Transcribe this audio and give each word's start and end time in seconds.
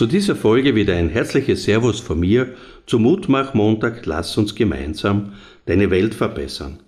Zu 0.00 0.06
dieser 0.06 0.34
Folge 0.34 0.74
wieder 0.74 0.96
ein 0.96 1.10
herzliches 1.10 1.64
Servus 1.64 2.00
von 2.00 2.20
mir 2.20 2.54
zum 2.86 3.02
Mutmach-Montag 3.02 4.06
Lass 4.06 4.38
uns 4.38 4.54
gemeinsam 4.54 5.34
deine 5.66 5.90
Welt 5.90 6.14
verbessern. 6.14 6.78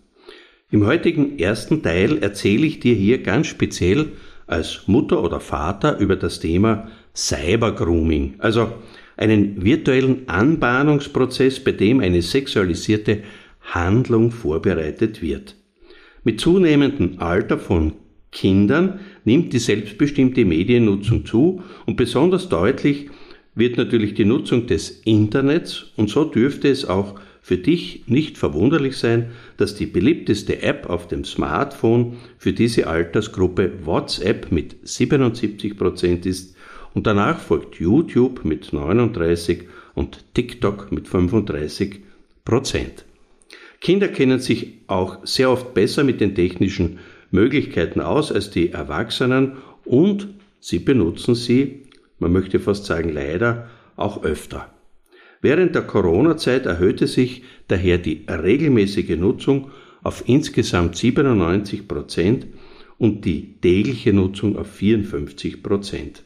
Im 0.71 0.87
heutigen 0.87 1.39
ersten 1.39 1.83
Teil 1.83 2.23
erzähle 2.23 2.65
ich 2.65 2.81
dir 2.81 2.95
hier 2.95 3.23
ganz 3.23 3.49
speziell 3.49 4.13
als 4.47 4.85
Mutter 4.87 5.23
oder 5.23 5.41
Vater 5.41 5.99
über 5.99 6.17
das 6.17 6.41
Thema 6.41 6.89
Cybergrooming, 7.15 8.37
also 8.39 8.73
einen 9.19 9.63
virtuellen 9.63 10.27
Anbahnungsprozess, 10.31 11.61
bei 11.61 11.73
dem 11.73 12.01
eine 12.01 12.23
sexualisierte 12.23 13.25
Handlung 13.61 14.31
vorbereitet 14.31 15.21
wird. 15.21 15.55
Mit 16.25 16.41
zunehmendem 16.41 17.19
Alter 17.19 17.59
von 17.59 17.93
Kindern 18.33 19.01
nimmt 19.25 19.53
die 19.53 19.59
selbstbestimmte 19.59 20.45
Mediennutzung 20.45 21.25
zu 21.25 21.63
und 21.87 21.97
besonders 21.97 22.49
deutlich 22.49 23.11
wird 23.55 23.77
natürlich 23.77 24.15
die 24.15 24.25
Nutzung 24.25 24.67
des 24.67 25.03
Internets 25.05 25.93
und 25.97 26.09
so 26.09 26.25
dürfte 26.25 26.69
es 26.69 26.87
auch 26.87 27.21
für 27.43 27.59
dich 27.59 28.05
nicht 28.07 28.39
verwunderlich 28.39 28.97
sein, 28.97 29.33
dass 29.57 29.75
die 29.75 29.87
beliebteste 29.87 30.63
App 30.63 30.89
auf 30.89 31.09
dem 31.09 31.25
Smartphone 31.25 32.17
für 32.39 32.53
diese 32.53 32.87
Altersgruppe 32.87 33.85
WhatsApp 33.85 34.51
mit 34.51 34.77
77% 34.87 36.25
ist 36.25 36.57
und 36.95 37.07
danach 37.07 37.39
folgt 37.39 37.77
YouTube 37.77 38.45
mit 38.45 38.73
39 38.73 39.65
und 39.95 40.25
TikTok 40.35 40.93
mit 40.93 41.07
35%. 41.07 42.01
Kinder 43.81 44.09
kennen 44.09 44.39
sich 44.39 44.75
auch 44.87 45.27
sehr 45.27 45.51
oft 45.51 45.75
besser 45.75 46.05
mit 46.05 46.21
den 46.21 46.35
technischen 46.37 47.01
Möglichkeiten 47.33 48.01
aus 48.01 48.31
als 48.31 48.51
die 48.51 48.71
Erwachsenen 48.71 49.57
und 49.85 50.29
sie 50.61 50.79
benutzen 50.79 51.35
sie, 51.35 51.89
man 52.19 52.33
möchte 52.33 52.61
fast 52.61 52.85
sagen 52.85 53.13
leider, 53.13 53.69
auch 53.97 54.23
öfter. 54.23 54.73
Während 55.41 55.75
der 55.75 55.83
Corona-Zeit 55.83 56.67
erhöhte 56.67 57.09
sich 57.09 57.43
daher 57.67 57.99
die 57.99 58.25
regelmäßige 58.29 59.17
Nutzung 59.17 59.73
auf 60.05 60.25
insgesamt 60.27 60.97
97 60.97 61.89
Prozent 61.89 62.47
und 62.99 63.25
die 63.25 63.61
tägliche 63.61 64.13
Nutzung 64.13 64.57
auf 64.57 64.71
54 64.71 65.63
Prozent. 65.63 66.23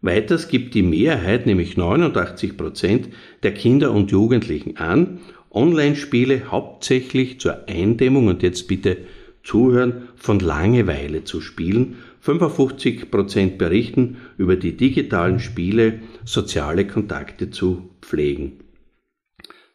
Weiters 0.00 0.48
gibt 0.48 0.74
die 0.74 0.82
Mehrheit, 0.82 1.46
nämlich 1.46 1.76
89 1.76 2.56
Prozent 2.56 3.08
der 3.44 3.54
Kinder 3.54 3.92
und 3.92 4.10
Jugendlichen 4.10 4.76
an, 4.78 5.20
Online-Spiele 5.52 6.50
hauptsächlich 6.50 7.38
zur 7.38 7.68
Eindämmung 7.68 8.26
und 8.26 8.42
jetzt 8.42 8.66
bitte 8.66 8.98
Zuhören 9.42 10.08
von 10.16 10.40
Langeweile 10.40 11.24
zu 11.24 11.40
spielen. 11.40 11.96
55% 12.24 13.56
berichten 13.56 14.18
über 14.38 14.56
die 14.56 14.76
digitalen 14.76 15.40
Spiele, 15.40 16.00
soziale 16.24 16.86
Kontakte 16.86 17.50
zu 17.50 17.90
pflegen. 18.00 18.60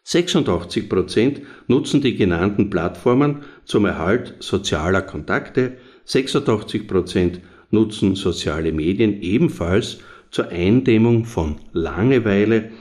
86% 0.05 1.41
nutzen 1.67 2.01
die 2.01 2.15
genannten 2.15 2.69
Plattformen 2.69 3.39
zum 3.65 3.83
Erhalt 3.85 4.35
sozialer 4.39 5.01
Kontakte, 5.01 5.77
86% 6.07 7.39
nutzen 7.71 8.15
soziale 8.15 8.71
Medien 8.71 9.21
ebenfalls 9.21 9.99
zur 10.31 10.47
Eindämmung 10.47 11.25
von 11.25 11.57
Langeweile 11.73 12.71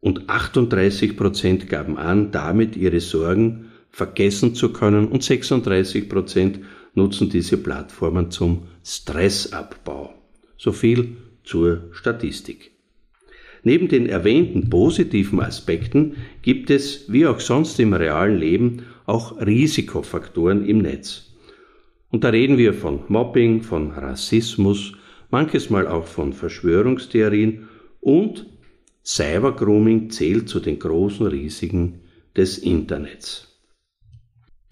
und 0.00 0.30
38% 0.30 1.66
gaben 1.66 1.98
an, 1.98 2.30
damit 2.30 2.76
ihre 2.76 3.00
Sorgen 3.00 3.67
vergessen 3.98 4.54
zu 4.54 4.72
können 4.72 5.08
und 5.08 5.24
36 5.24 6.08
Prozent 6.08 6.60
nutzen 6.94 7.28
diese 7.28 7.56
Plattformen 7.56 8.30
zum 8.30 8.68
Stressabbau. 8.84 10.14
So 10.56 10.70
viel 10.70 11.16
zur 11.42 11.88
Statistik. 11.90 12.70
Neben 13.64 13.88
den 13.88 14.06
erwähnten 14.06 14.70
positiven 14.70 15.40
Aspekten 15.40 16.14
gibt 16.42 16.70
es, 16.70 17.12
wie 17.12 17.26
auch 17.26 17.40
sonst 17.40 17.80
im 17.80 17.92
realen 17.92 18.38
Leben, 18.38 18.84
auch 19.04 19.40
Risikofaktoren 19.40 20.64
im 20.64 20.78
Netz. 20.78 21.34
Und 22.10 22.22
da 22.22 22.28
reden 22.28 22.56
wir 22.56 22.74
von 22.74 23.00
Mobbing, 23.08 23.62
von 23.62 23.90
Rassismus, 23.90 24.92
manches 25.30 25.70
Mal 25.70 25.88
auch 25.88 26.06
von 26.06 26.32
Verschwörungstheorien 26.32 27.68
und 28.00 28.46
Cybergrooming 29.04 30.10
zählt 30.10 30.48
zu 30.48 30.60
den 30.60 30.78
großen 30.78 31.26
Risiken 31.26 32.02
des 32.36 32.58
Internets. 32.58 33.47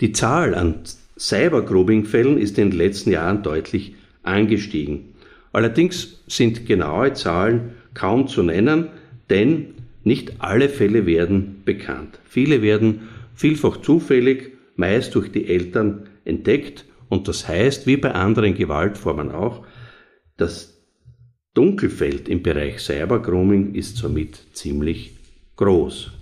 Die 0.00 0.12
Zahl 0.12 0.54
an 0.54 0.80
Cybergrooming-Fällen 1.18 2.38
ist 2.38 2.58
in 2.58 2.70
den 2.70 2.78
letzten 2.78 3.10
Jahren 3.10 3.42
deutlich 3.42 3.94
angestiegen. 4.22 5.14
Allerdings 5.52 6.22
sind 6.26 6.66
genaue 6.66 7.14
Zahlen 7.14 7.76
kaum 7.94 8.28
zu 8.28 8.42
nennen, 8.42 8.88
denn 9.30 9.74
nicht 10.04 10.40
alle 10.40 10.68
Fälle 10.68 11.06
werden 11.06 11.62
bekannt. 11.64 12.20
Viele 12.24 12.60
werden 12.60 13.08
vielfach 13.34 13.78
zufällig, 13.78 14.52
meist 14.76 15.14
durch 15.14 15.32
die 15.32 15.48
Eltern 15.48 16.08
entdeckt 16.24 16.84
und 17.08 17.28
das 17.28 17.48
heißt, 17.48 17.86
wie 17.86 17.96
bei 17.96 18.12
anderen 18.12 18.54
Gewaltformen 18.54 19.30
auch, 19.30 19.64
das 20.36 20.76
Dunkelfeld 21.54 22.28
im 22.28 22.42
Bereich 22.42 22.80
Cybergrooming 22.80 23.74
ist 23.74 23.96
somit 23.96 24.38
ziemlich 24.52 25.12
groß. 25.56 26.12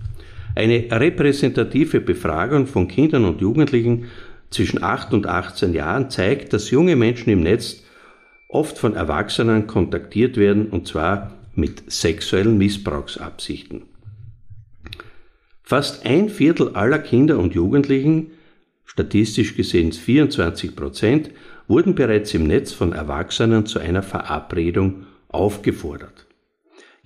Eine 0.55 0.87
repräsentative 0.91 2.01
Befragung 2.01 2.67
von 2.67 2.87
Kindern 2.87 3.25
und 3.25 3.41
Jugendlichen 3.41 4.07
zwischen 4.51 4.83
8 4.83 5.13
und 5.13 5.27
18 5.27 5.75
Jahren 5.75 6.11
zeigt, 6.11 6.53
dass 6.53 6.71
junge 6.71 6.95
Menschen 6.95 7.31
im 7.31 7.41
Netz 7.41 7.83
oft 8.49 8.79
von 8.79 8.95
Erwachsenen 8.95 9.67
kontaktiert 9.67 10.37
werden 10.37 10.69
und 10.69 10.87
zwar 10.87 11.33
mit 11.55 11.91
sexuellen 11.91 12.57
Missbrauchsabsichten. 12.57 13.83
Fast 15.63 16.07
ein 16.07 16.29
Viertel 16.29 16.71
aller 16.75 16.99
Kinder 16.99 17.39
und 17.39 17.55
Jugendlichen, 17.55 18.33
statistisch 18.85 19.57
gesehen 19.57 19.93
24 19.93 20.77
Prozent, 20.77 21.31
wurden 21.67 21.95
bereits 21.95 22.35
im 22.35 22.47
Netz 22.47 22.73
von 22.73 22.93
Erwachsenen 22.93 23.67
zu 23.67 23.79
einer 23.81 24.03
Verabredung 24.03 25.07
aufgefordert. 25.29 26.27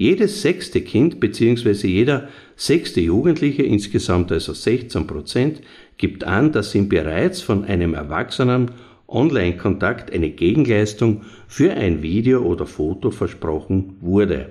Jedes 0.00 0.42
sechste 0.42 0.80
Kind 0.80 1.18
bzw. 1.18 1.88
jeder 1.88 2.28
sechste 2.54 3.00
Jugendliche, 3.00 3.64
insgesamt 3.64 4.30
also 4.30 4.52
16 4.52 5.08
Prozent, 5.08 5.60
gibt 5.96 6.22
an, 6.22 6.52
dass 6.52 6.76
ihm 6.76 6.88
bereits 6.88 7.42
von 7.42 7.64
einem 7.64 7.94
Erwachsenen 7.94 8.70
Online-Kontakt 9.08 10.12
eine 10.12 10.30
Gegenleistung 10.30 11.22
für 11.48 11.72
ein 11.72 12.00
Video 12.00 12.42
oder 12.42 12.64
Foto 12.64 13.10
versprochen 13.10 13.96
wurde. 14.00 14.50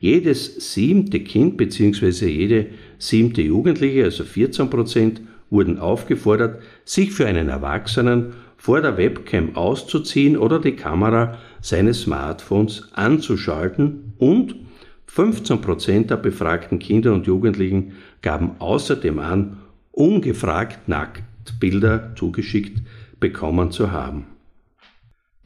Jedes 0.00 0.74
siebte 0.74 1.20
Kind 1.20 1.56
bzw. 1.56 2.26
jede 2.26 2.66
siebte 2.98 3.40
Jugendliche, 3.40 4.04
also 4.04 4.22
14 4.22 4.68
Prozent, 4.68 5.22
wurden 5.48 5.78
aufgefordert, 5.78 6.60
sich 6.84 7.12
für 7.12 7.26
einen 7.26 7.48
Erwachsenen 7.48 8.34
vor 8.58 8.82
der 8.82 8.98
Webcam 8.98 9.56
auszuziehen 9.56 10.36
oder 10.36 10.58
die 10.60 10.76
Kamera 10.76 11.38
seines 11.60 12.02
Smartphones 12.02 12.88
anzuschalten 12.92 14.12
und 14.18 14.54
15 15.06 15.60
Prozent 15.60 16.10
der 16.10 16.16
befragten 16.16 16.78
Kinder 16.78 17.12
und 17.12 17.26
Jugendlichen 17.26 17.92
gaben 18.22 18.52
außerdem 18.58 19.18
an, 19.18 19.58
ungefragt 19.90 20.88
Nacktbilder 20.88 22.14
zugeschickt 22.14 22.82
bekommen 23.18 23.70
zu 23.70 23.90
haben. 23.90 24.26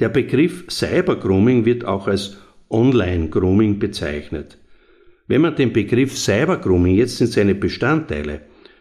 Der 0.01 0.09
Begriff 0.09 0.65
Cybergrooming 0.69 1.65
wird 1.65 1.85
auch 1.85 2.09
als 2.09 2.39
Online-Grooming 2.69 3.79
bezeichnet. 3.79 4.59
Wenn 5.29 5.43
man 5.43 5.55
den 5.55 5.73
Begriff 5.73 6.19
Cybergrooming 6.19 6.97
jetzt 6.97 7.21
in 7.21 7.29
seine 7.29 7.55
Bestandteile 7.55 8.41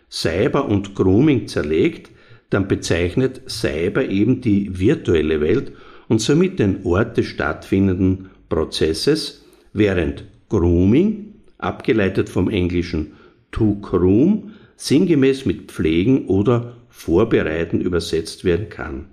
Cyber 0.10 0.68
und 0.68 0.96
Grooming 0.96 1.48
zerlegt, 1.48 2.12
dann 2.50 2.68
bezeichnet 2.68 3.50
Cyber 3.50 4.10
eben 4.10 4.42
die 4.42 4.80
virtuelle 4.80 5.40
Welt 5.40 5.74
und 6.12 6.20
somit 6.20 6.60
den 6.60 6.84
Ort 6.84 7.16
des 7.16 7.28
stattfindenden 7.28 8.32
Prozesses, 8.50 9.46
während 9.72 10.26
Grooming, 10.50 11.36
abgeleitet 11.58 12.28
vom 12.28 12.50
englischen 12.50 13.14
to 13.54 13.76
groom, 13.76 14.52
sinngemäß 14.76 15.46
mit 15.46 15.72
pflegen 15.72 16.26
oder 16.26 16.76
vorbereiten 16.90 17.80
übersetzt 17.80 18.44
werden 18.44 18.68
kann. 18.68 19.06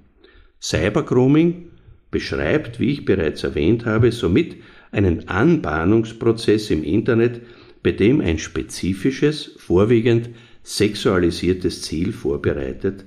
Cybergrooming 0.61 1.71
beschreibt, 2.11 2.81
wie 2.81 2.91
ich 2.91 3.05
bereits 3.05 3.45
erwähnt 3.45 3.87
habe, 3.87 4.11
somit 4.11 4.57
einen 4.91 5.29
Anbahnungsprozess 5.29 6.73
im 6.73 6.83
Internet, 6.83 7.43
bei 7.85 7.93
dem 7.93 8.21
ein 8.21 8.41
spezifisches, 8.41 9.53
vorwiegend 9.59 10.31
sexualisiertes 10.65 11.81
Ziel 11.83 12.13
vorbereitet 12.13 13.05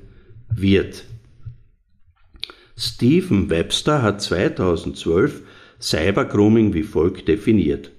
wird. 0.56 1.04
Stephen 2.84 3.52
Webster 3.52 4.02
hat 4.02 4.24
2012 4.24 5.44
Cybergrooming 5.80 6.74
wie 6.74 6.82
folgt 6.82 7.28
definiert. 7.28 7.92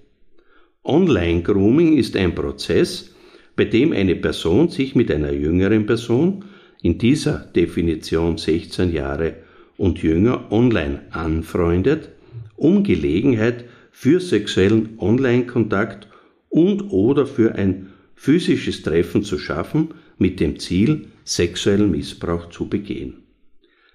Online-Grooming 0.82 1.96
ist 1.96 2.17
ein 2.17 2.34
Prozess, 2.34 3.14
bei 3.55 3.64
dem 3.64 3.93
eine 3.93 4.17
Person 4.17 4.70
sich 4.70 4.96
mit 4.96 5.08
einer 5.12 5.31
jüngeren 5.31 5.87
Person, 5.87 6.46
in 6.82 6.99
dieser 6.99 7.38
Definition 7.55 8.38
16 8.38 8.93
Jahre 8.93 9.37
und 9.76 10.02
jünger, 10.02 10.50
online 10.50 11.02
anfreundet, 11.11 12.08
um 12.56 12.82
Gelegenheit 12.82 13.67
für 13.93 14.19
sexuellen 14.19 14.99
Online-Kontakt 14.99 16.08
und 16.49 16.90
oder 16.90 17.29
für 17.29 17.55
ein 17.55 17.93
physisches 18.17 18.82
Treffen 18.82 19.23
zu 19.23 19.38
schaffen, 19.38 19.90
mit 20.19 20.40
dem 20.40 20.58
Ziel, 20.58 21.06
sexuellen 21.23 21.93
Missbrauch 21.93 22.50
zu 22.50 22.69
begehen. 22.69 23.21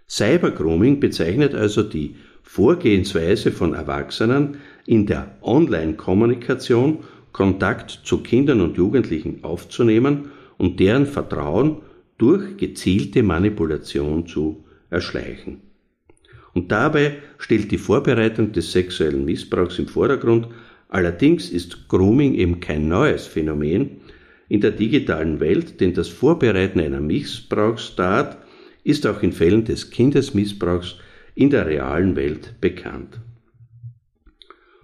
Cybergrooming 0.10 1.00
bezeichnet 1.00 1.54
also 1.54 1.84
die 1.84 2.16
Vorgehensweise 2.42 3.52
von 3.52 3.74
Erwachsenen 3.74 4.58
in 4.86 5.06
der 5.06 5.36
Online-Kommunikation 5.42 7.00
Kontakt 7.34 8.02
zu 8.04 8.24
Kindern 8.24 8.62
und 8.62 8.78
Jugendlichen 8.78 9.44
aufzunehmen 9.44 10.32
und 10.58 10.80
deren 10.80 11.06
Vertrauen 11.06 11.82
durch 12.18 12.58
gezielte 12.58 13.22
Manipulation 13.22 14.26
zu 14.26 14.64
erschleichen. 14.90 15.62
Und 16.54 16.72
dabei 16.72 17.18
stellt 17.38 17.70
die 17.72 17.78
Vorbereitung 17.78 18.54
des 18.54 18.72
sexuellen 18.72 19.26
Missbrauchs 19.26 19.78
im 19.78 19.88
Vordergrund. 19.88 20.48
Allerdings 20.90 21.50
ist 21.50 21.90
Grooming 21.90 22.34
eben 22.34 22.60
kein 22.60 22.88
neues 22.88 23.28
Phänomen 23.28 23.98
in 24.50 24.62
der 24.62 24.72
digitalen 24.72 25.40
Welt, 25.40 25.80
denn 25.82 25.94
das 25.94 26.08
Vorbereiten 26.08 26.80
einer 26.80 27.02
Missbrauchstat 27.02 28.38
ist 28.88 29.06
auch 29.06 29.22
in 29.22 29.34
Fällen 29.34 29.66
des 29.66 29.92
Kindesmissbrauchs 29.92 30.96
in 31.36 31.50
der 31.50 31.68
realen 31.68 32.16
Welt 32.16 32.56
bekannt. 32.62 33.20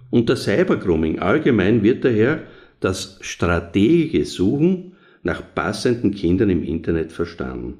Unter 0.09 0.35
Cybergrooming 0.35 1.19
allgemein 1.19 1.83
wird 1.83 2.03
daher 2.03 2.43
das 2.81 3.17
strategische 3.21 4.25
Suchen 4.25 4.93
nach 5.23 5.41
passenden 5.55 6.13
Kindern 6.13 6.49
im 6.49 6.63
Internet 6.63 7.13
verstanden. 7.13 7.77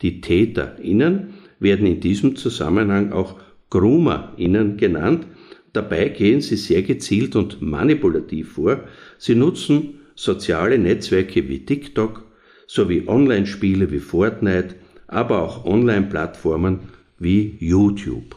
Die 0.00 0.22
TäterInnen 0.22 1.34
werden 1.58 1.86
in 1.86 2.00
diesem 2.00 2.36
Zusammenhang 2.36 3.12
auch 3.12 3.38
GroomerInnen 3.68 4.78
genannt. 4.78 5.26
Dabei 5.74 6.08
gehen 6.08 6.40
sie 6.40 6.56
sehr 6.56 6.82
gezielt 6.82 7.36
und 7.36 7.60
manipulativ 7.60 8.52
vor. 8.52 8.84
Sie 9.18 9.34
nutzen 9.34 10.00
soziale 10.14 10.78
Netzwerke 10.78 11.48
wie 11.48 11.66
TikTok 11.66 12.24
sowie 12.66 13.04
Online-Spiele 13.06 13.90
wie 13.90 13.98
Fortnite, 13.98 14.76
aber 15.10 15.42
auch 15.42 15.64
Online-Plattformen 15.64 16.80
wie 17.18 17.56
YouTube. 17.58 18.36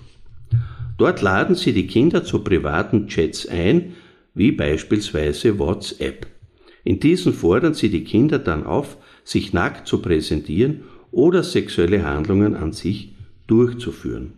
Dort 0.97 1.21
laden 1.21 1.55
sie 1.55 1.71
die 1.71 1.87
Kinder 1.87 2.23
zu 2.23 2.43
privaten 2.43 3.07
Chats 3.07 3.47
ein, 3.47 3.93
wie 4.33 4.51
beispielsweise 4.51 5.59
WhatsApp. 5.59 6.27
In 6.83 6.99
diesen 6.99 7.33
fordern 7.33 7.73
sie 7.73 7.89
die 7.89 8.03
Kinder 8.03 8.39
dann 8.39 8.65
auf, 8.65 8.97
sich 9.23 9.53
nackt 9.53 9.87
zu 9.87 10.01
präsentieren 10.01 10.81
oder 11.11 11.43
sexuelle 11.43 12.03
Handlungen 12.03 12.55
an 12.55 12.73
sich 12.73 13.13
durchzuführen. 13.47 14.33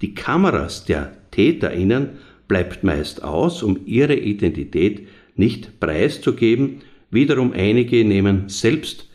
Die 0.00 0.14
Kameras 0.14 0.84
der 0.84 1.16
TäterInnen 1.32 2.10
bleibt 2.46 2.84
meist 2.84 3.24
aus, 3.24 3.62
um 3.62 3.80
ihre 3.86 4.14
Identität 4.14 5.08
nicht 5.34 5.80
preiszugeben. 5.80 6.82
Wiederum 7.10 7.52
einige 7.52 8.04
nehmen 8.04 8.48
selbst 8.48 9.08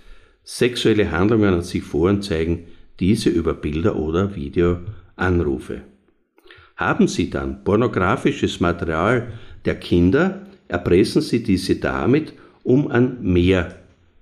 sexuelle 0.49 1.11
Handlungen 1.11 1.53
an 1.53 1.61
sich 1.61 1.83
vor 1.83 2.09
und 2.09 2.23
zeigen 2.23 2.65
diese 2.99 3.29
über 3.29 3.53
Bilder 3.53 3.95
oder 3.95 4.35
Videoanrufe. 4.35 5.81
Haben 6.75 7.07
Sie 7.07 7.29
dann 7.29 7.63
pornografisches 7.63 8.59
Material 8.59 9.31
der 9.65 9.75
Kinder, 9.75 10.47
erpressen 10.67 11.21
Sie 11.21 11.43
diese 11.43 11.75
damit, 11.75 12.33
um 12.63 12.89
an 12.89 13.17
mehr 13.21 13.75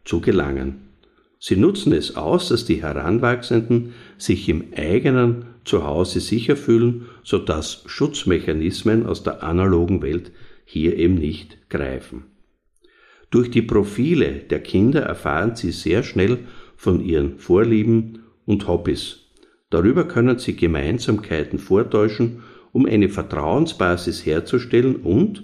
zu 0.04 0.20
gelangen. 0.20 0.82
Sie 1.40 1.56
nutzen 1.56 1.94
es 1.94 2.18
aus, 2.18 2.50
dass 2.50 2.66
die 2.66 2.82
Heranwachsenden 2.82 3.94
sich 4.18 4.50
im 4.50 4.74
eigenen 4.76 5.46
Zuhause 5.64 6.20
sicher 6.20 6.58
fühlen, 6.58 7.06
sodass 7.24 7.84
Schutzmechanismen 7.86 9.06
aus 9.06 9.24
der 9.24 9.44
analogen 9.44 10.02
Welt 10.02 10.32
hier 10.66 10.98
eben 10.98 11.16
nicht 11.16 11.70
greifen. 11.70 12.26
Durch 13.30 13.52
die 13.52 13.62
Profile 13.62 14.44
der 14.50 14.62
Kinder 14.62 15.02
erfahren 15.02 15.56
sie 15.56 15.72
sehr 15.72 16.04
schnell 16.04 16.40
von 16.76 17.02
ihren 17.02 17.40
Vorlieben 17.40 18.20
und 18.46 18.68
Hobbys. 18.68 19.26
Darüber 19.70 20.06
können 20.08 20.40
sie 20.40 20.56
Gemeinsamkeiten 20.56 21.60
vortäuschen, 21.60 22.44
um 22.72 22.86
eine 22.86 23.10
Vertrauensbasis 23.10 24.26
herzustellen 24.26 24.98
und 24.98 25.44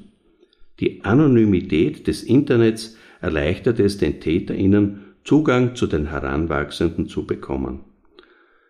die 0.80 1.04
Anonymität 1.04 2.08
des 2.08 2.24
Internets 2.24 2.98
erleichtert 3.22 3.80
es 3.80 3.98
den 3.98 4.20
Täterinnen, 4.20 5.00
Zugang 5.24 5.76
zu 5.76 5.88
den 5.88 6.10
Heranwachsenden 6.10 7.08
zu 7.08 7.26
bekommen. 7.26 7.82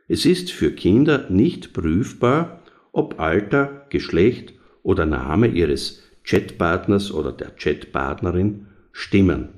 Es 0.07 0.25
ist 0.25 0.51
für 0.51 0.71
Kinder 0.71 1.27
nicht 1.29 1.73
prüfbar, 1.73 2.61
ob 2.91 3.19
Alter, 3.19 3.87
Geschlecht 3.89 4.53
oder 4.83 5.05
Name 5.05 5.47
ihres 5.47 6.03
Chatpartners 6.23 7.11
oder 7.11 7.31
der 7.31 7.51
Chatpartnerin 7.55 8.67
stimmen. 8.93 9.49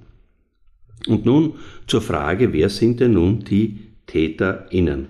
Und 1.07 1.25
nun 1.25 1.53
zur 1.85 2.01
Frage, 2.01 2.51
wer 2.51 2.69
sind 2.69 2.99
denn 2.99 3.13
nun 3.13 3.41
die 3.41 3.81
TäterInnen? 4.07 5.09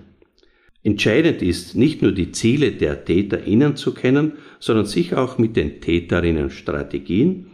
Entscheidend 0.82 1.42
ist, 1.42 1.74
nicht 1.74 2.02
nur 2.02 2.12
die 2.12 2.32
Ziele 2.32 2.72
der 2.72 3.04
TäterInnen 3.04 3.76
zu 3.76 3.94
kennen, 3.94 4.32
sondern 4.60 4.86
sich 4.86 5.14
auch 5.14 5.38
mit 5.38 5.56
den 5.56 5.80
Täterinnen 5.80 6.50
Strategien, 6.50 7.46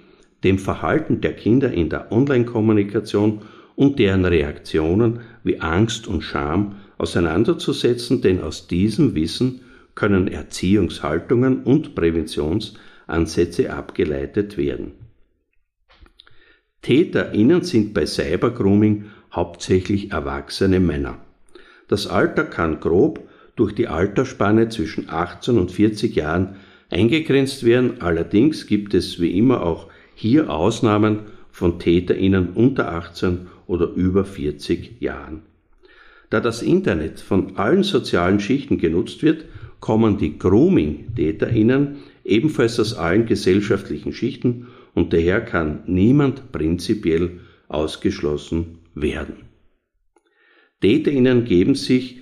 dem 0.45 0.59
Verhalten 0.59 1.21
der 1.21 1.35
Kinder 1.35 1.73
in 1.73 1.89
der 1.89 2.11
Online-Kommunikation 2.11 3.43
und 3.77 3.99
deren 3.99 4.25
Reaktionen 4.25 5.21
wie 5.45 5.61
Angst 5.61 6.09
und 6.09 6.23
Scham 6.23 6.77
auseinanderzusetzen, 6.99 8.21
denn 8.21 8.43
aus 8.43 8.67
diesem 8.67 9.15
Wissen 9.15 9.61
können 9.95 10.29
Erziehungshaltungen 10.29 11.63
und 11.63 11.95
Präventionsansätze 11.95 13.73
abgeleitet 13.73 14.57
werden. 14.57 15.02
TäterInnen 16.83 17.63
sind 17.63 17.95
bei 17.95 18.07
Cybergrooming 18.07 19.07
hauptsächlich 19.33 20.11
erwachsene 20.11 20.81
Männer. 20.81 21.19
Das 21.89 22.07
Alter 22.07 22.45
kann 22.45 22.81
grob 22.81 23.29
durch 23.57 23.75
die 23.75 23.89
Altersspanne 23.89 24.69
zwischen 24.69 25.09
18 25.09 25.59
und 25.59 25.71
40 25.71 26.15
Jahren 26.17 26.57
eingegrenzt 26.91 27.65
werden, 27.65 28.01
allerdings 28.01 28.67
gibt 28.67 28.95
es 28.95 29.21
wie 29.21 29.39
immer 29.39 29.63
auch 29.63 29.89
hier 30.15 30.51
Ausnahmen 30.51 31.21
von 31.51 31.79
TäterInnen 31.79 32.51
unter 32.55 32.93
18 32.93 33.47
oder 33.67 33.87
über 33.87 34.25
40 34.25 35.01
Jahren. 35.01 35.43
Da 36.31 36.41
das 36.41 36.63
Internet 36.63 37.21
von 37.21 37.57
allen 37.57 37.83
sozialen 37.83 38.41
Schichten 38.41 38.79
genutzt 38.79 39.23
wird, 39.23 39.45
kommen 39.81 40.17
die 40.17 40.39
Grooming-TäterInnen 40.39 41.97
ebenfalls 42.25 42.81
aus 42.81 42.95
allen 42.95 43.27
gesellschaftlichen 43.27 44.13
Schichten 44.13 44.69
und 44.95 45.13
daher 45.13 45.41
kann 45.41 45.83
niemand 45.87 46.53
prinzipiell 46.53 47.41
ausgeschlossen 47.69 48.79
werden. 48.95 49.37
TäterInnen 50.81 51.45
geben 51.45 51.75
sich 51.75 52.19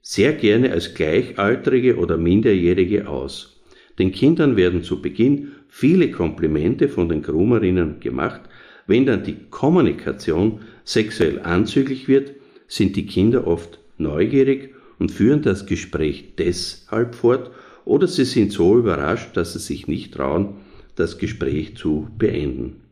sehr 0.00 0.32
gerne 0.32 0.70
als 0.70 0.94
Gleichaltrige 0.94 1.96
oder 1.96 2.16
Minderjährige 2.16 3.08
aus. 3.08 3.60
Den 3.98 4.12
Kindern 4.12 4.56
werden 4.56 4.82
zu 4.82 5.00
Beginn 5.00 5.52
viele 5.68 6.10
Komplimente 6.10 6.88
von 6.88 7.08
den 7.08 7.22
Groomerinnen 7.22 8.00
gemacht. 8.00 8.42
Wenn 8.86 9.06
dann 9.06 9.24
die 9.24 9.36
Kommunikation 9.50 10.60
sexuell 10.84 11.40
anzüglich 11.40 12.06
wird, 12.06 12.32
sind 12.68 12.96
die 12.96 13.06
Kinder 13.06 13.46
oft 13.46 13.78
neugierig 13.98 14.74
und 14.98 15.10
führen 15.10 15.42
das 15.42 15.66
Gespräch 15.66 16.34
deshalb 16.38 17.14
fort 17.14 17.50
oder 17.84 18.06
sie 18.06 18.24
sind 18.24 18.52
so 18.52 18.78
überrascht, 18.78 19.36
dass 19.36 19.52
sie 19.52 19.58
sich 19.58 19.86
nicht 19.88 20.14
trauen, 20.14 20.56
das 20.96 21.18
Gespräch 21.18 21.76
zu 21.76 22.08
beenden. 22.18 22.82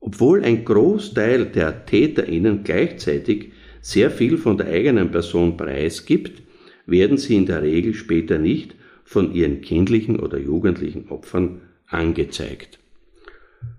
Obwohl 0.00 0.42
ein 0.42 0.64
Großteil 0.64 1.46
der 1.46 1.86
TäterInnen 1.86 2.64
gleichzeitig 2.64 3.52
sehr 3.80 4.10
viel 4.10 4.36
von 4.36 4.56
der 4.56 4.66
eigenen 4.66 5.10
Person 5.10 5.56
preisgibt, 5.56 6.42
werden 6.86 7.18
sie 7.18 7.36
in 7.36 7.46
der 7.46 7.62
Regel 7.62 7.94
später 7.94 8.38
nicht 8.38 8.74
von 9.04 9.34
ihren 9.34 9.60
kindlichen 9.60 10.18
oder 10.18 10.38
jugendlichen 10.38 11.08
Opfern 11.08 11.60
angezeigt. 11.86 12.78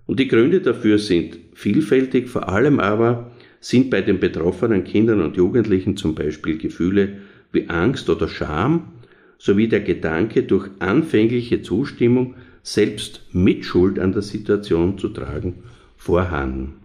Und 0.05 0.19
die 0.19 0.27
Gründe 0.27 0.61
dafür 0.61 0.99
sind 0.99 1.39
vielfältig, 1.53 2.29
vor 2.29 2.49
allem 2.49 2.79
aber 2.79 3.31
sind 3.59 3.89
bei 3.89 4.01
den 4.01 4.19
betroffenen 4.19 4.83
Kindern 4.83 5.21
und 5.21 5.37
Jugendlichen 5.37 5.95
zum 5.95 6.15
Beispiel 6.15 6.57
Gefühle 6.57 7.19
wie 7.51 7.69
Angst 7.69 8.09
oder 8.09 8.27
Scham 8.27 8.93
sowie 9.37 9.67
der 9.67 9.81
Gedanke, 9.81 10.43
durch 10.43 10.69
anfängliche 10.79 11.61
Zustimmung 11.61 12.35
selbst 12.63 13.21
Mitschuld 13.33 13.99
an 13.99 14.13
der 14.13 14.23
Situation 14.23 14.97
zu 14.97 15.09
tragen, 15.09 15.63
vorhanden. 15.97 16.75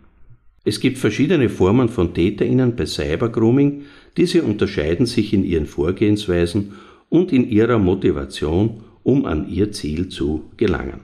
Es 0.65 0.81
gibt 0.81 0.99
verschiedene 0.99 1.49
Formen 1.49 1.89
von 1.89 2.13
TäterInnen 2.13 2.75
bei 2.77 2.85
Cybergrooming, 2.85 3.85
diese 4.17 4.43
unterscheiden 4.43 5.07
sich 5.07 5.33
in 5.33 5.45
ihren 5.45 5.67
Vorgehensweisen 5.67 6.73
und 7.09 7.33
in 7.33 7.49
ihrer 7.49 7.79
Motivation, 7.79 8.83
um 9.03 9.25
an 9.25 9.49
ihr 9.49 9.73
Ziel 9.73 10.11
zu 10.11 10.45
gelangen. 10.57 11.01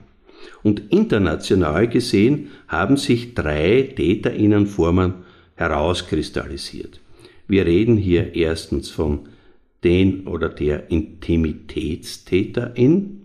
Und 0.61 0.91
international 0.91 1.87
gesehen 1.87 2.49
haben 2.67 2.97
sich 2.97 3.33
drei 3.33 3.93
TäterInnenformen 3.95 5.15
herauskristallisiert. 5.55 6.99
Wir 7.47 7.65
reden 7.65 7.97
hier 7.97 8.35
erstens 8.35 8.89
von 8.89 9.29
den 9.83 10.27
oder 10.27 10.49
der 10.49 10.91
Intimitätstäterin, 10.91 13.24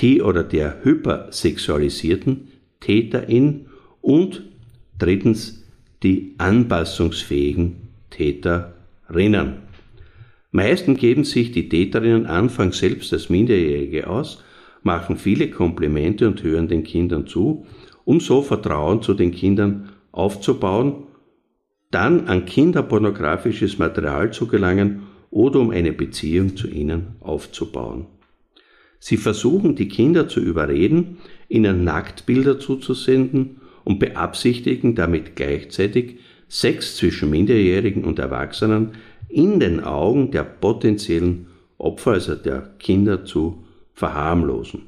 die 0.00 0.22
oder 0.22 0.44
der 0.44 0.84
hypersexualisierten 0.84 2.48
Täterin 2.80 3.66
und 4.00 4.44
drittens 4.98 5.64
die 6.02 6.34
anpassungsfähigen 6.38 7.88
Täterinnen. 8.10 9.54
Meistens 10.50 10.98
geben 10.98 11.24
sich 11.24 11.52
die 11.52 11.68
Täterinnen 11.68 12.26
anfangs 12.26 12.78
selbst 12.78 13.12
als 13.12 13.28
Minderjährige 13.28 14.08
aus, 14.08 14.42
machen 14.82 15.16
viele 15.16 15.50
Komplimente 15.50 16.26
und 16.26 16.42
hören 16.42 16.68
den 16.68 16.84
Kindern 16.84 17.26
zu, 17.26 17.66
um 18.04 18.20
so 18.20 18.42
Vertrauen 18.42 19.02
zu 19.02 19.12
den 19.12 19.32
Kindern 19.32 19.90
aufzubauen, 20.12 21.04
dann 21.90 22.26
an 22.28 22.44
kinderpornografisches 22.44 23.78
Material 23.78 24.32
zu 24.32 24.46
gelangen 24.46 25.02
oder 25.30 25.60
um 25.60 25.70
eine 25.70 25.92
Beziehung 25.92 26.56
zu 26.56 26.68
ihnen 26.68 27.16
aufzubauen. 27.20 28.06
Sie 28.98 29.16
versuchen 29.16 29.76
die 29.76 29.88
Kinder 29.88 30.28
zu 30.28 30.40
überreden, 30.40 31.18
ihnen 31.48 31.84
Nacktbilder 31.84 32.58
zuzusenden 32.58 33.60
und 33.84 33.98
beabsichtigen 33.98 34.94
damit 34.94 35.36
gleichzeitig 35.36 36.16
Sex 36.48 36.96
zwischen 36.96 37.30
Minderjährigen 37.30 38.04
und 38.04 38.18
Erwachsenen 38.18 38.92
in 39.28 39.60
den 39.60 39.80
Augen 39.80 40.30
der 40.30 40.44
potenziellen 40.44 41.48
Opfer, 41.76 42.12
also 42.12 42.34
der 42.34 42.74
Kinder, 42.78 43.24
zu 43.24 43.64
verharmlosen. 43.92 44.82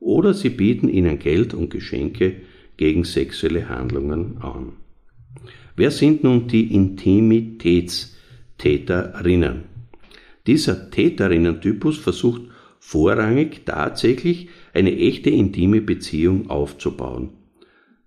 Oder 0.00 0.34
sie 0.34 0.50
bieten 0.50 0.88
ihnen 0.88 1.18
Geld 1.18 1.54
und 1.54 1.70
Geschenke 1.70 2.36
gegen 2.76 3.04
sexuelle 3.04 3.68
Handlungen 3.68 4.38
an. 4.38 4.74
Wer 5.76 5.90
sind 5.90 6.24
nun 6.24 6.48
die 6.48 6.74
Intimitätstäterinnen? 6.74 9.64
Dieser 10.46 10.90
Täterinnen-Typus 10.90 11.98
versucht 11.98 12.42
vorrangig 12.88 13.66
tatsächlich 13.66 14.48
eine 14.72 14.96
echte 14.96 15.28
intime 15.28 15.82
Beziehung 15.82 16.48
aufzubauen. 16.48 17.28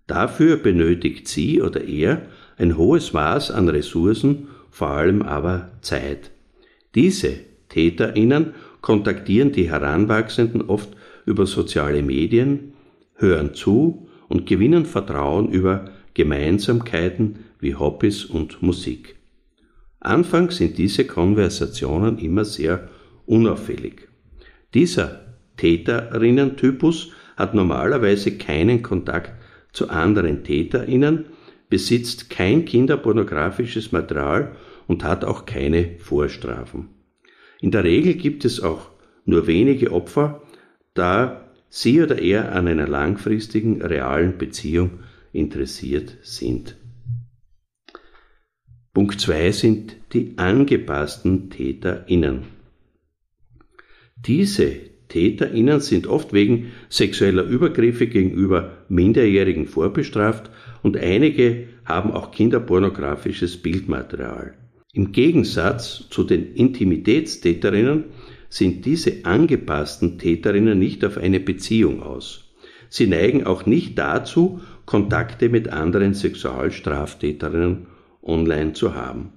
Dafür 0.08 0.58
benötigt 0.58 1.28
sie 1.28 1.62
oder 1.62 1.84
er 1.84 2.24
ein 2.58 2.78
hohes 2.78 3.14
Maß 3.14 3.52
an 3.52 3.70
Ressourcen, 3.70 4.48
vor 4.72 4.88
allem 4.88 5.22
aber 5.22 5.70
Zeit. 5.82 6.32
Diese 6.96 7.34
Täterinnen 7.70 8.56
kontaktieren 8.82 9.52
die 9.52 9.70
Heranwachsenden 9.70 10.64
oft 10.64 10.90
über 11.28 11.46
soziale 11.46 12.02
Medien, 12.02 12.74
hören 13.14 13.54
zu 13.54 14.08
und 14.30 14.48
gewinnen 14.48 14.88
Vertrauen 14.88 15.52
über 15.52 15.92
Gemeinsamkeiten 16.16 17.46
wie 17.60 17.76
Hobbys 17.76 18.26
und 18.26 18.64
Musik. 18.64 19.16
Anfangs 20.00 20.58
sind 20.58 20.80
diese 20.80 21.06
Konversationen 21.06 22.18
immer 22.18 22.46
sehr 22.46 22.90
unauffällig. 23.28 24.11
Dieser 24.74 25.36
Täterinnen-Typus 25.58 27.12
hat 27.36 27.54
normalerweise 27.54 28.38
keinen 28.38 28.82
Kontakt 28.82 29.34
zu 29.74 29.90
anderen 29.90 30.44
Täterinnen, 30.44 31.26
besitzt 31.70 32.30
kein 32.30 32.66
kinderpornografisches 32.66 33.92
Material 33.92 34.56
und 34.88 35.04
hat 35.04 35.24
auch 35.24 35.46
keine 35.46 35.98
Vorstrafen. 36.00 36.90
In 37.62 37.72
der 37.72 37.84
Regel 37.84 38.16
gibt 38.16 38.44
es 38.44 38.62
auch 38.62 38.90
nur 39.26 39.48
wenige 39.48 39.92
Opfer, 39.92 40.42
da 40.94 41.52
sie 41.70 42.02
oder 42.02 42.20
er 42.20 42.54
an 42.54 42.68
einer 42.68 42.88
langfristigen 42.88 43.82
realen 43.82 44.38
Beziehung 44.38 45.00
interessiert 45.32 46.18
sind. 46.24 46.76
Punkt 48.94 49.22
2 49.22 49.52
sind 49.54 49.96
die 50.12 50.38
angepassten 50.38 51.50
TäterInnen. 51.50 52.61
Diese 54.26 54.72
TäterInnen 55.08 55.80
sind 55.80 56.08
oft 56.08 56.32
wegen 56.32 56.72
sexueller 56.90 57.44
Übergriffe 57.44 58.08
gegenüber 58.08 58.78
Minderjährigen 58.88 59.66
vorbestraft 59.66 60.50
und 60.84 60.96
einige 60.96 61.68
haben 61.86 62.12
auch 62.12 62.32
kinderpornografisches 62.32 63.58
Bildmaterial. 63.58 64.54
Im 64.94 65.12
Gegensatz 65.12 66.08
zu 66.10 66.24
den 66.24 66.54
Intimitätstäterinnen 66.54 68.06
sind 68.50 68.86
diese 68.86 69.26
angepassten 69.26 70.18
Täterinnen 70.18 70.78
nicht 70.78 71.04
auf 71.04 71.18
eine 71.18 71.40
Beziehung 71.40 72.04
aus. 72.04 72.52
Sie 72.90 73.08
neigen 73.08 73.46
auch 73.46 73.66
nicht 73.66 73.98
dazu, 73.98 74.62
Kontakte 74.86 75.50
mit 75.50 75.70
anderen 75.70 76.14
Sexualstraftäterinnen 76.14 77.88
online 78.22 78.74
zu 78.74 78.94
haben. 78.94 79.30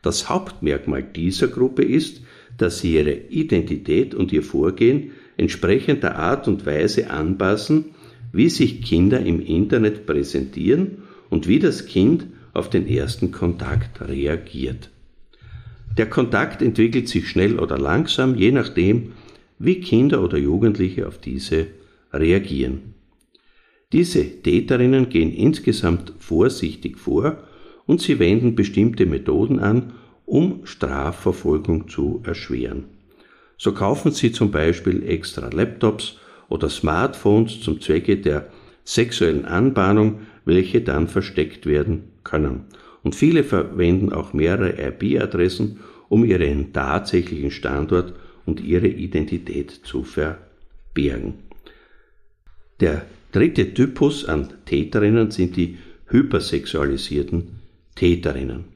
Das 0.00 0.28
Hauptmerkmal 0.28 1.02
dieser 1.02 1.48
Gruppe 1.48 1.84
ist, 1.84 2.22
dass 2.58 2.80
sie 2.80 2.94
ihre 2.94 3.12
Identität 3.12 4.14
und 4.14 4.32
ihr 4.32 4.42
Vorgehen 4.42 5.12
entsprechend 5.36 6.02
der 6.02 6.18
Art 6.18 6.48
und 6.48 6.66
Weise 6.66 7.10
anpassen, 7.10 7.86
wie 8.32 8.48
sich 8.48 8.82
Kinder 8.82 9.20
im 9.20 9.40
Internet 9.40 10.06
präsentieren 10.06 10.98
und 11.30 11.48
wie 11.48 11.58
das 11.58 11.86
Kind 11.86 12.26
auf 12.52 12.70
den 12.70 12.86
ersten 12.86 13.32
Kontakt 13.32 14.00
reagiert. 14.00 14.90
Der 15.96 16.08
Kontakt 16.08 16.62
entwickelt 16.62 17.08
sich 17.08 17.28
schnell 17.28 17.58
oder 17.58 17.78
langsam, 17.78 18.34
je 18.34 18.50
nachdem, 18.50 19.12
wie 19.58 19.80
Kinder 19.80 20.22
oder 20.22 20.38
Jugendliche 20.38 21.06
auf 21.06 21.18
diese 21.18 21.66
reagieren. 22.12 22.94
Diese 23.92 24.24
Täterinnen 24.24 25.10
gehen 25.10 25.32
insgesamt 25.32 26.14
vorsichtig 26.18 26.98
vor 26.98 27.42
und 27.86 28.00
sie 28.00 28.18
wenden 28.18 28.54
bestimmte 28.54 29.04
Methoden 29.04 29.58
an, 29.58 29.92
um 30.32 30.64
Strafverfolgung 30.64 31.88
zu 31.88 32.22
erschweren. 32.24 32.84
So 33.58 33.74
kaufen 33.74 34.12
sie 34.12 34.32
zum 34.32 34.50
Beispiel 34.50 35.06
extra 35.06 35.50
Laptops 35.50 36.16
oder 36.48 36.70
Smartphones 36.70 37.60
zum 37.60 37.82
Zwecke 37.82 38.16
der 38.16 38.46
sexuellen 38.82 39.44
Anbahnung, 39.44 40.20
welche 40.46 40.80
dann 40.80 41.06
versteckt 41.06 41.66
werden 41.66 42.04
können. 42.24 42.64
Und 43.02 43.14
viele 43.14 43.44
verwenden 43.44 44.10
auch 44.10 44.32
mehrere 44.32 44.82
IP-Adressen, 44.82 45.80
um 46.08 46.24
ihren 46.24 46.72
tatsächlichen 46.72 47.50
Standort 47.50 48.14
und 48.46 48.62
ihre 48.62 48.88
Identität 48.88 49.70
zu 49.84 50.02
verbergen. 50.02 51.34
Der 52.80 53.04
dritte 53.32 53.74
Typus 53.74 54.24
an 54.24 54.48
Täterinnen 54.64 55.30
sind 55.30 55.58
die 55.58 55.76
hypersexualisierten 56.06 57.60
Täterinnen. 57.96 58.71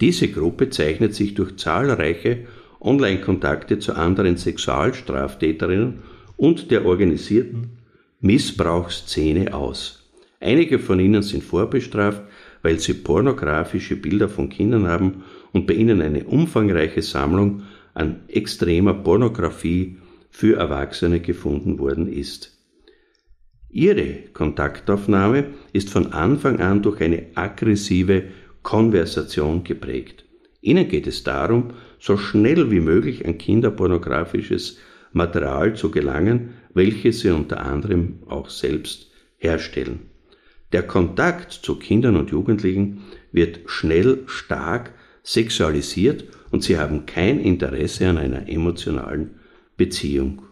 Diese 0.00 0.28
Gruppe 0.28 0.70
zeichnet 0.70 1.14
sich 1.14 1.34
durch 1.34 1.56
zahlreiche 1.56 2.46
Online-Kontakte 2.80 3.78
zu 3.78 3.94
anderen 3.94 4.36
Sexualstraftäterinnen 4.36 6.02
und 6.36 6.70
der 6.70 6.84
organisierten 6.84 7.78
Missbrauchsszene 8.20 9.54
aus. 9.54 10.02
Einige 10.40 10.78
von 10.78 11.00
ihnen 11.00 11.22
sind 11.22 11.42
vorbestraft, 11.42 12.22
weil 12.62 12.78
sie 12.78 12.94
pornografische 12.94 13.96
Bilder 13.96 14.28
von 14.28 14.48
Kindern 14.48 14.86
haben 14.86 15.24
und 15.52 15.66
bei 15.66 15.74
ihnen 15.74 16.02
eine 16.02 16.24
umfangreiche 16.24 17.02
Sammlung 17.02 17.62
an 17.94 18.20
extremer 18.28 18.92
Pornografie 18.92 19.96
für 20.30 20.56
Erwachsene 20.56 21.20
gefunden 21.20 21.78
worden 21.78 22.12
ist. 22.12 22.52
Ihre 23.70 24.18
Kontaktaufnahme 24.32 25.46
ist 25.72 25.90
von 25.90 26.12
Anfang 26.12 26.60
an 26.60 26.82
durch 26.82 27.00
eine 27.00 27.26
aggressive 27.34 28.24
Konversation 28.66 29.62
geprägt. 29.62 30.24
Ihnen 30.60 30.88
geht 30.88 31.06
es 31.06 31.22
darum, 31.22 31.74
so 32.00 32.16
schnell 32.16 32.68
wie 32.72 32.80
möglich 32.80 33.24
an 33.24 33.38
kinderpornografisches 33.38 34.78
Material 35.12 35.76
zu 35.76 35.92
gelangen, 35.92 36.54
welches 36.74 37.20
sie 37.20 37.30
unter 37.30 37.60
anderem 37.60 38.24
auch 38.26 38.50
selbst 38.50 39.12
herstellen. 39.36 40.10
Der 40.72 40.82
Kontakt 40.82 41.52
zu 41.52 41.78
Kindern 41.78 42.16
und 42.16 42.32
Jugendlichen 42.32 43.02
wird 43.30 43.60
schnell 43.66 44.24
stark 44.26 44.94
sexualisiert 45.22 46.24
und 46.50 46.64
sie 46.64 46.76
haben 46.76 47.06
kein 47.06 47.38
Interesse 47.38 48.08
an 48.08 48.18
einer 48.18 48.48
emotionalen 48.48 49.36
Beziehung. 49.76 50.42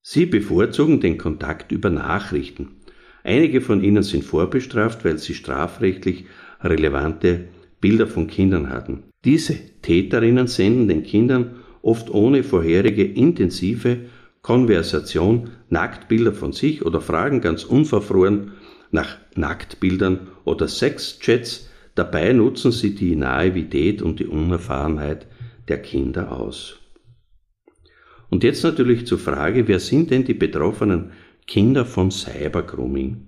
Sie 0.00 0.24
bevorzugen 0.24 1.00
den 1.00 1.18
Kontakt 1.18 1.70
über 1.70 1.90
Nachrichten. 1.90 2.80
Einige 3.24 3.60
von 3.60 3.84
ihnen 3.84 4.02
sind 4.02 4.24
vorbestraft, 4.24 5.04
weil 5.04 5.18
sie 5.18 5.34
strafrechtlich 5.34 6.24
relevante 6.62 7.48
Bilder 7.80 8.06
von 8.06 8.26
Kindern 8.26 8.70
hatten. 8.70 9.04
Diese 9.24 9.54
Täterinnen 9.82 10.46
senden 10.46 10.88
den 10.88 11.02
Kindern 11.02 11.56
oft 11.82 12.10
ohne 12.10 12.42
vorherige 12.42 13.04
intensive 13.04 14.06
Konversation 14.42 15.50
Nacktbilder 15.68 16.32
von 16.32 16.52
sich 16.52 16.84
oder 16.84 17.00
fragen 17.00 17.40
ganz 17.40 17.64
unverfroren 17.64 18.52
nach 18.90 19.16
Nacktbildern 19.34 20.28
oder 20.44 20.68
Sexchats. 20.68 21.68
Dabei 21.94 22.32
nutzen 22.32 22.72
sie 22.72 22.94
die 22.94 23.16
Naivität 23.16 24.00
und 24.02 24.20
die 24.20 24.26
Unerfahrenheit 24.26 25.26
der 25.68 25.82
Kinder 25.82 26.32
aus. 26.32 26.78
Und 28.30 28.44
jetzt 28.44 28.62
natürlich 28.62 29.06
zur 29.06 29.18
Frage, 29.18 29.68
wer 29.68 29.80
sind 29.80 30.10
denn 30.10 30.24
die 30.24 30.34
betroffenen 30.34 31.12
Kinder 31.46 31.84
von 31.84 32.10
Cybergrooming? 32.10 33.26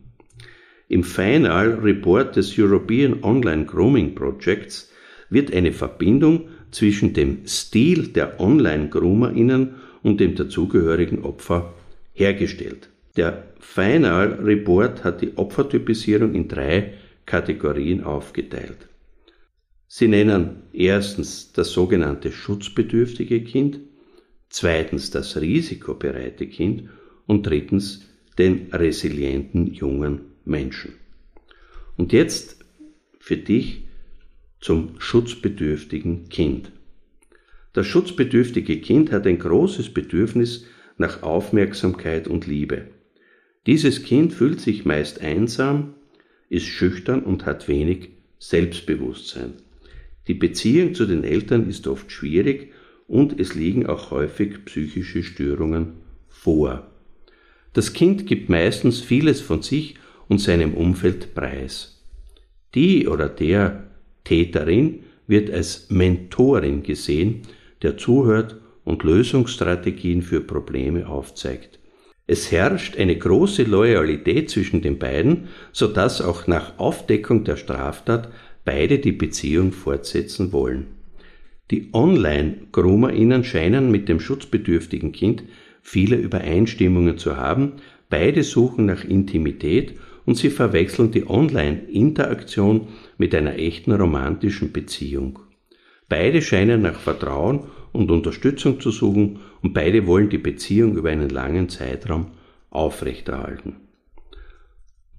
Im 0.92 1.04
Final 1.04 1.78
Report 1.82 2.36
des 2.36 2.58
European 2.58 3.24
Online 3.24 3.64
Grooming 3.64 4.14
Projects 4.14 4.92
wird 5.30 5.50
eine 5.50 5.72
Verbindung 5.72 6.50
zwischen 6.70 7.14
dem 7.14 7.46
Stil 7.46 8.08
der 8.08 8.38
Online-GroomerInnen 8.38 9.76
und 10.02 10.20
dem 10.20 10.34
dazugehörigen 10.34 11.24
Opfer 11.24 11.72
hergestellt. 12.12 12.90
Der 13.16 13.42
Final 13.58 14.34
Report 14.42 15.02
hat 15.02 15.22
die 15.22 15.34
Opfertypisierung 15.34 16.34
in 16.34 16.46
drei 16.46 16.92
Kategorien 17.24 18.04
aufgeteilt. 18.04 18.86
Sie 19.88 20.08
nennen 20.08 20.64
erstens 20.74 21.54
das 21.54 21.70
sogenannte 21.72 22.30
schutzbedürftige 22.30 23.42
Kind, 23.44 23.80
zweitens 24.50 25.10
das 25.10 25.40
risikobereite 25.40 26.48
Kind 26.48 26.90
und 27.26 27.46
drittens 27.46 28.06
den 28.36 28.66
resilienten 28.74 29.72
jungen 29.72 30.31
Menschen. 30.44 30.94
Und 31.96 32.12
jetzt 32.12 32.64
für 33.18 33.36
dich 33.36 33.84
zum 34.60 34.94
schutzbedürftigen 34.98 36.28
Kind. 36.28 36.72
Das 37.72 37.86
schutzbedürftige 37.86 38.80
Kind 38.80 39.12
hat 39.12 39.26
ein 39.26 39.38
großes 39.38 39.94
Bedürfnis 39.94 40.66
nach 40.98 41.22
Aufmerksamkeit 41.22 42.28
und 42.28 42.46
Liebe. 42.46 42.88
Dieses 43.66 44.02
Kind 44.02 44.32
fühlt 44.32 44.60
sich 44.60 44.84
meist 44.84 45.20
einsam, 45.20 45.94
ist 46.48 46.66
schüchtern 46.66 47.22
und 47.22 47.46
hat 47.46 47.68
wenig 47.68 48.10
Selbstbewusstsein. 48.38 49.54
Die 50.28 50.34
Beziehung 50.34 50.94
zu 50.94 51.06
den 51.06 51.24
Eltern 51.24 51.68
ist 51.68 51.86
oft 51.86 52.12
schwierig 52.12 52.72
und 53.08 53.38
es 53.40 53.54
liegen 53.54 53.86
auch 53.86 54.10
häufig 54.10 54.64
psychische 54.64 55.22
Störungen 55.22 55.94
vor. 56.28 56.90
Das 57.72 57.92
Kind 57.94 58.26
gibt 58.26 58.48
meistens 58.48 59.00
vieles 59.00 59.40
von 59.40 59.62
sich 59.62 59.96
und 60.32 60.38
seinem 60.38 60.72
Umfeld 60.72 61.34
preis. 61.34 62.02
Die 62.74 63.06
oder 63.06 63.28
der 63.28 63.90
Täterin 64.24 65.00
wird 65.26 65.50
als 65.50 65.90
Mentorin 65.90 66.82
gesehen, 66.82 67.42
der 67.82 67.98
zuhört 67.98 68.56
und 68.82 69.02
Lösungsstrategien 69.02 70.22
für 70.22 70.40
Probleme 70.40 71.06
aufzeigt. 71.06 71.78
Es 72.26 72.50
herrscht 72.50 72.96
eine 72.96 73.18
große 73.18 73.64
Loyalität 73.64 74.48
zwischen 74.48 74.80
den 74.80 74.98
beiden, 74.98 75.48
so 75.70 75.86
dass 75.86 76.22
auch 76.22 76.46
nach 76.46 76.78
Aufdeckung 76.78 77.44
der 77.44 77.56
Straftat 77.56 78.32
beide 78.64 79.00
die 79.00 79.12
Beziehung 79.12 79.70
fortsetzen 79.70 80.50
wollen. 80.50 80.86
Die 81.70 81.90
Online-GroomerInnen 81.92 83.44
scheinen 83.44 83.90
mit 83.90 84.08
dem 84.08 84.18
schutzbedürftigen 84.18 85.12
Kind 85.12 85.42
viele 85.82 86.16
Übereinstimmungen 86.16 87.18
zu 87.18 87.36
haben, 87.36 87.72
beide 88.08 88.42
suchen 88.42 88.86
nach 88.86 89.04
Intimität 89.04 89.98
und 90.24 90.36
sie 90.36 90.50
verwechseln 90.50 91.10
die 91.10 91.28
Online-Interaktion 91.28 92.88
mit 93.18 93.34
einer 93.34 93.56
echten 93.56 93.92
romantischen 93.92 94.72
Beziehung. 94.72 95.40
Beide 96.08 96.42
scheinen 96.42 96.82
nach 96.82 97.00
Vertrauen 97.00 97.64
und 97.92 98.10
Unterstützung 98.10 98.80
zu 98.80 98.90
suchen 98.90 99.40
und 99.62 99.72
beide 99.72 100.06
wollen 100.06 100.28
die 100.28 100.38
Beziehung 100.38 100.96
über 100.96 101.10
einen 101.10 101.30
langen 101.30 101.68
Zeitraum 101.68 102.32
aufrechterhalten. 102.70 103.76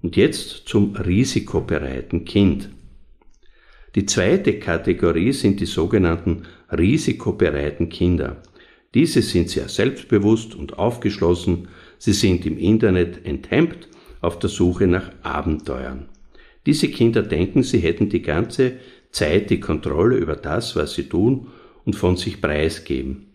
Und 0.02 0.16
jetzt 0.16 0.68
zum 0.68 0.94
risikobereiten 0.96 2.24
Kind. 2.24 2.70
Die 3.94 4.06
zweite 4.06 4.58
Kategorie 4.58 5.32
sind 5.32 5.60
die 5.60 5.66
sogenannten 5.66 6.42
risikobereiten 6.70 7.88
Kinder. 7.88 8.42
Diese 8.92 9.22
sind 9.22 9.50
sehr 9.50 9.68
selbstbewusst 9.68 10.54
und 10.54 10.78
aufgeschlossen, 10.78 11.68
sie 11.98 12.12
sind 12.12 12.44
im 12.46 12.58
Internet 12.58 13.24
enthemmt 13.24 13.88
auf 14.24 14.38
der 14.38 14.50
Suche 14.50 14.86
nach 14.86 15.10
Abenteuern. 15.22 16.06
Diese 16.66 16.88
Kinder 16.88 17.22
denken, 17.22 17.62
sie 17.62 17.78
hätten 17.78 18.08
die 18.08 18.22
ganze 18.22 18.72
Zeit 19.10 19.50
die 19.50 19.60
Kontrolle 19.60 20.16
über 20.16 20.34
das, 20.34 20.74
was 20.76 20.94
sie 20.94 21.04
tun 21.04 21.48
und 21.84 21.94
von 21.94 22.16
sich 22.16 22.40
preisgeben. 22.40 23.26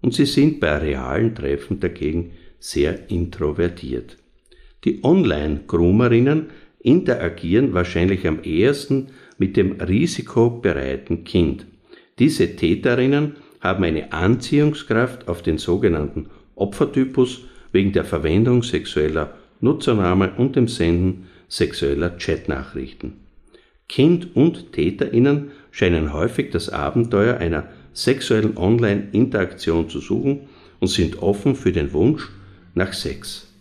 Und 0.00 0.14
sie 0.14 0.26
sind 0.26 0.60
bei 0.60 0.76
realen 0.76 1.34
Treffen 1.34 1.80
dagegen 1.80 2.30
sehr 2.60 3.10
introvertiert. 3.10 4.16
Die 4.84 5.02
Online-Groomerinnen 5.02 6.46
interagieren 6.78 7.74
wahrscheinlich 7.74 8.26
am 8.26 8.40
ehesten 8.44 9.08
mit 9.38 9.56
dem 9.56 9.72
risikobereiten 9.72 11.24
Kind. 11.24 11.66
Diese 12.20 12.54
Täterinnen 12.54 13.36
haben 13.60 13.82
eine 13.82 14.12
Anziehungskraft 14.12 15.26
auf 15.26 15.42
den 15.42 15.58
sogenannten 15.58 16.26
Opfertypus 16.54 17.42
wegen 17.72 17.92
der 17.92 18.04
Verwendung 18.04 18.62
sexueller 18.62 19.34
Nutzername 19.60 20.32
und 20.36 20.56
dem 20.56 20.68
Senden 20.68 21.26
sexueller 21.48 22.16
Chatnachrichten. 22.18 23.14
Kind 23.88 24.36
und 24.36 24.72
TäterInnen 24.72 25.50
scheinen 25.70 26.12
häufig 26.12 26.50
das 26.50 26.68
Abenteuer 26.68 27.38
einer 27.38 27.68
sexuellen 27.92 28.56
Online-Interaktion 28.56 29.88
zu 29.88 30.00
suchen 30.00 30.48
und 30.78 30.88
sind 30.88 31.22
offen 31.22 31.56
für 31.56 31.72
den 31.72 31.92
Wunsch 31.92 32.28
nach 32.74 32.92
Sex. 32.92 33.52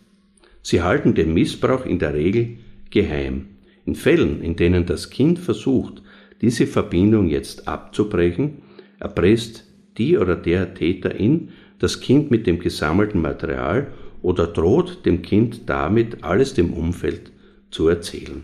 Sie 0.61 0.81
halten 0.81 1.15
den 1.15 1.33
Missbrauch 1.33 1.85
in 1.85 1.97
der 1.97 2.13
Regel 2.13 2.57
geheim. 2.89 3.47
In 3.85 3.95
Fällen, 3.95 4.43
in 4.43 4.57
denen 4.57 4.85
das 4.85 5.09
Kind 5.09 5.39
versucht, 5.39 6.01
diese 6.41 6.67
Verbindung 6.67 7.29
jetzt 7.29 7.67
abzubrechen, 7.67 8.61
erpresst 8.99 9.63
die 9.97 10.17
oder 10.17 10.35
der 10.35 10.73
Täterin 10.73 11.49
das 11.79 12.01
Kind 12.01 12.31
mit 12.31 12.47
dem 12.47 12.59
gesammelten 12.59 13.21
Material 13.21 13.87
oder 14.21 14.47
droht 14.47 15.05
dem 15.05 15.21
Kind 15.21 15.69
damit 15.69 16.23
alles 16.23 16.53
dem 16.53 16.73
Umfeld 16.73 17.31
zu 17.69 17.87
erzählen. 17.87 18.43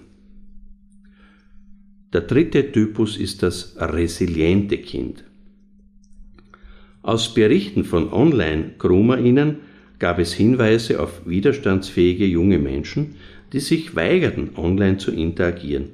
Der 2.13 2.21
dritte 2.21 2.71
Typus 2.71 3.17
ist 3.17 3.41
das 3.41 3.75
resiliente 3.79 4.77
Kind. 4.77 5.23
Aus 7.01 7.33
Berichten 7.33 7.83
von 7.83 8.13
Online-GroomerInnen 8.13 9.57
gab 9.99 10.19
es 10.19 10.33
Hinweise 10.33 11.01
auf 11.01 11.25
widerstandsfähige 11.25 12.25
junge 12.25 12.59
Menschen, 12.59 13.15
die 13.51 13.59
sich 13.59 13.95
weigerten, 13.95 14.51
online 14.55 14.97
zu 14.97 15.11
interagieren. 15.11 15.89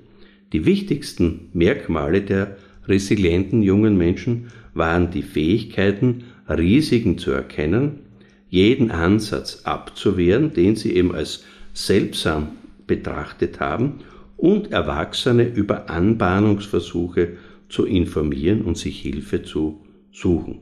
Die 0.51 0.65
wichtigsten 0.65 1.49
Merkmale 1.53 2.21
der 2.21 2.57
resilienten 2.87 3.61
jungen 3.61 3.97
Menschen 3.97 4.47
waren 4.73 5.11
die 5.11 5.21
Fähigkeiten, 5.21 6.25
Risiken 6.47 7.17
zu 7.17 7.31
erkennen, 7.31 7.99
jeden 8.49 8.91
Ansatz 8.91 9.61
abzuwehren, 9.63 10.53
den 10.53 10.75
sie 10.75 10.95
eben 10.95 11.13
als 11.13 11.43
seltsam 11.73 12.49
betrachtet 12.87 13.59
haben, 13.59 14.01
und 14.37 14.71
Erwachsene 14.71 15.43
über 15.47 15.89
Anbahnungsversuche 15.89 17.33
zu 17.67 17.85
informieren 17.85 18.61
und 18.61 18.77
sich 18.77 19.01
Hilfe 19.01 19.43
zu 19.43 19.81
suchen. 20.11 20.59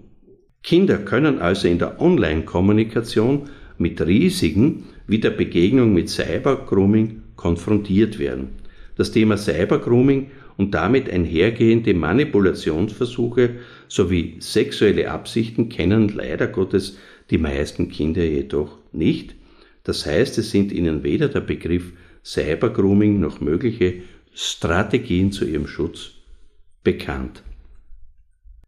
Kinder 0.64 0.98
können 0.98 1.40
also 1.40 1.68
in 1.68 1.78
der 1.78 2.02
Online-Kommunikation 2.02 3.50
mit 3.78 4.02
Risiken 4.02 4.86
wie 5.06 5.20
der 5.20 5.30
Begegnung 5.30 5.94
mit 5.94 6.10
Cybergrooming 6.10 7.22
konfrontiert 7.36 8.20
werden. 8.20 8.50
Das 8.98 9.12
Thema 9.12 9.38
Cybergrooming 9.38 10.32
und 10.58 10.74
damit 10.74 11.10
einhergehende 11.10 11.94
Manipulationsversuche 11.94 13.52
sowie 13.88 14.38
sexuelle 14.40 15.12
Absichten 15.12 15.70
kennen 15.70 16.10
leider 16.10 16.48
Gottes 16.48 16.98
die 17.30 17.38
meisten 17.38 17.90
Kinder 17.90 18.24
jedoch 18.24 18.78
nicht. 18.92 19.36
Das 19.84 20.06
heißt, 20.06 20.38
es 20.38 20.52
sind 20.52 20.72
ihnen 20.72 21.04
weder 21.04 21.30
der 21.30 21.42
Begriff 21.42 21.94
Cybergrooming 22.24 23.20
noch 23.20 23.40
mögliche 23.40 24.02
Strategien 24.34 25.32
zu 25.32 25.46
ihrem 25.46 25.68
Schutz 25.68 26.12
bekannt. 26.84 27.44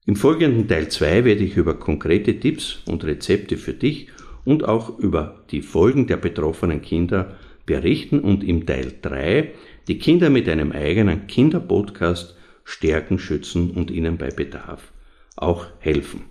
Im 0.05 0.15
folgenden 0.15 0.67
Teil 0.67 0.87
2 0.87 1.25
werde 1.25 1.43
ich 1.43 1.55
über 1.57 1.77
konkrete 1.77 2.39
Tipps 2.39 2.81
und 2.87 3.03
Rezepte 3.03 3.57
für 3.57 3.73
dich 3.73 4.07
und 4.45 4.63
auch 4.63 4.97
über 4.97 5.43
die 5.51 5.61
Folgen 5.61 6.07
der 6.07 6.17
betroffenen 6.17 6.81
Kinder 6.81 7.37
berichten 7.65 8.19
und 8.21 8.43
im 8.43 8.65
Teil 8.65 8.93
3 9.01 9.51
die 9.87 9.99
Kinder 9.99 10.29
mit 10.29 10.49
einem 10.49 10.71
eigenen 10.71 11.27
Kinderpodcast 11.27 12.35
stärken, 12.63 13.19
schützen 13.19 13.71
und 13.71 13.91
ihnen 13.91 14.17
bei 14.17 14.29
Bedarf 14.29 14.91
auch 15.35 15.67
helfen. 15.79 16.23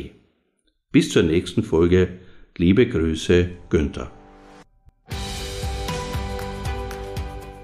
Bis 0.91 1.09
zur 1.09 1.23
nächsten 1.23 1.63
Folge. 1.63 2.19
Liebe 2.57 2.87
Grüße, 2.87 3.49
Günther. 3.69 4.18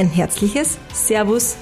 Ein 0.00 0.08
herzliches 0.08 0.78
Servus 0.94 1.56